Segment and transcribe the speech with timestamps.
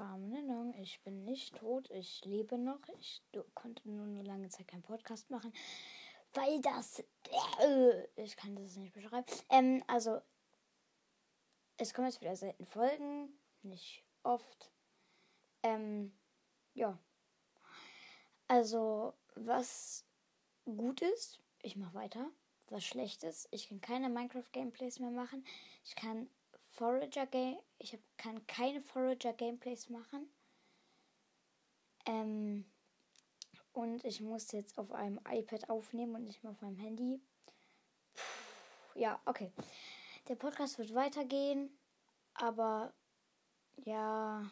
[0.00, 2.80] Verwarnung, ich bin nicht tot, ich lebe noch.
[2.98, 3.22] Ich
[3.54, 5.52] konnte nur eine lange Zeit keinen Podcast machen,
[6.32, 7.04] weil das.
[7.60, 9.26] Äh, ich kann das nicht beschreiben.
[9.50, 10.22] Ähm, also,
[11.76, 13.28] es kommen jetzt wieder selten Folgen,
[13.60, 14.72] nicht oft.
[15.62, 16.18] Ähm,
[16.72, 16.98] ja.
[18.48, 20.06] Also, was
[20.64, 22.30] gut ist, ich mache weiter.
[22.70, 25.44] Was schlecht ist, ich kann keine Minecraft-Gameplays mehr machen.
[25.84, 26.30] Ich kann
[26.80, 27.58] Forager Game.
[27.78, 30.32] Ich hab, kann keine Forager Gameplays machen.
[32.06, 32.64] Ähm,
[33.74, 37.20] und ich muss jetzt auf einem iPad aufnehmen und nicht mehr auf meinem Handy.
[38.14, 39.52] Puh, ja, okay.
[40.28, 41.70] Der Podcast wird weitergehen,
[42.32, 42.94] aber
[43.84, 44.50] ja,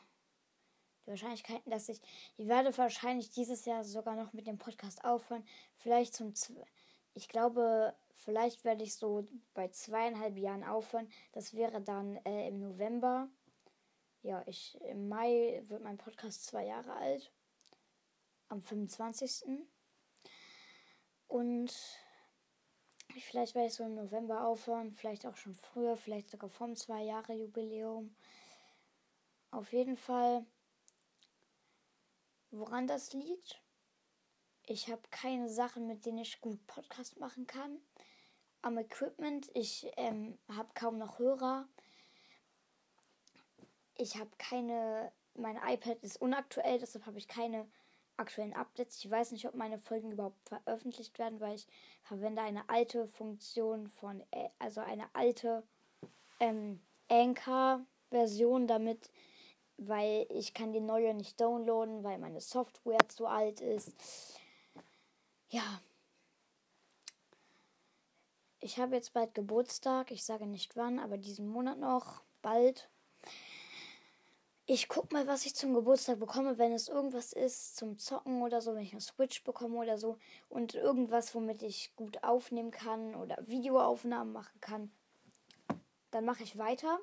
[1.06, 2.02] die Wahrscheinlichkeiten, dass ich,
[2.36, 5.46] ich werde wahrscheinlich dieses Jahr sogar noch mit dem Podcast aufhören.
[5.78, 6.34] Vielleicht zum,
[7.18, 11.10] ich glaube, vielleicht werde ich so bei zweieinhalb Jahren aufhören.
[11.32, 13.28] Das wäre dann äh, im November.
[14.22, 17.32] Ja, ich im Mai wird mein Podcast zwei Jahre alt.
[18.48, 19.66] Am 25.
[21.26, 21.74] Und
[23.18, 27.02] vielleicht werde ich so im November aufhören, vielleicht auch schon früher, vielleicht sogar vom zwei
[27.02, 28.14] Jahre Jubiläum.
[29.50, 30.46] Auf jeden Fall,
[32.52, 33.60] woran das liegt,
[34.68, 37.78] ich habe keine Sachen, mit denen ich gut Podcast machen kann.
[38.60, 41.66] Am Equipment, ich ähm, habe kaum noch Hörer.
[43.96, 47.66] Ich habe keine, mein iPad ist unaktuell, deshalb habe ich keine
[48.18, 49.02] aktuellen Updates.
[49.02, 51.66] Ich weiß nicht, ob meine Folgen überhaupt veröffentlicht werden, weil ich
[52.02, 55.62] verwende eine alte Funktion von, äh, also eine alte
[56.40, 59.10] ähm, Anchor-Version, damit,
[59.78, 64.37] weil ich kann die neue nicht downloaden, weil meine Software zu alt ist
[65.48, 65.80] ja.
[68.60, 70.10] Ich habe jetzt bald Geburtstag.
[70.10, 72.22] Ich sage nicht wann, aber diesen Monat noch.
[72.42, 72.90] Bald.
[74.66, 78.60] Ich guck mal, was ich zum Geburtstag bekomme, wenn es irgendwas ist zum Zocken oder
[78.60, 80.18] so, wenn ich eine Switch bekomme oder so
[80.50, 84.92] und irgendwas, womit ich gut aufnehmen kann oder Videoaufnahmen machen kann,
[86.10, 86.98] dann mache ich weiter.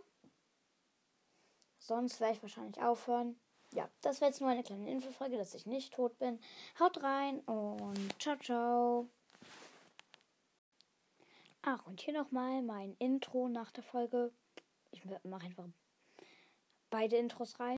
[1.80, 3.36] Sonst werde ich wahrscheinlich aufhören
[3.75, 6.40] ja, das wäre jetzt nur eine kleine Infofolge, dass ich nicht tot bin.
[6.80, 9.09] Haut rein und ciao, ciao.
[11.62, 14.31] Ach, und hier nochmal mein Intro nach der Folge.
[14.91, 15.66] Ich mache einfach
[16.90, 17.75] beide Intros rein.